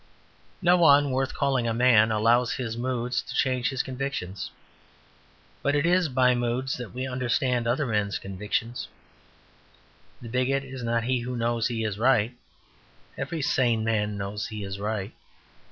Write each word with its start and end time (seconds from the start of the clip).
No 0.63 0.77
one 0.77 1.11
worth 1.11 1.35
calling 1.35 1.67
a 1.67 1.75
man 1.75 2.11
allows 2.11 2.53
his 2.53 2.75
moods 2.75 3.21
to 3.21 3.35
change 3.35 3.69
his 3.69 3.83
convictions; 3.83 4.49
but 5.61 5.75
it 5.75 5.85
is 5.85 6.09
by 6.09 6.33
moods 6.33 6.75
that 6.77 6.91
we 6.91 7.05
understand 7.07 7.67
other 7.67 7.85
men's 7.85 8.17
convictions. 8.17 8.87
The 10.19 10.27
bigot 10.29 10.63
is 10.63 10.81
not 10.81 11.03
he 11.03 11.19
who 11.19 11.35
knows 11.35 11.67
he 11.67 11.83
is 11.83 11.99
right; 11.99 12.35
every 13.15 13.43
sane 13.43 13.83
man 13.83 14.17
knows 14.17 14.47
he 14.47 14.63
is 14.63 14.79
right. 14.79 15.13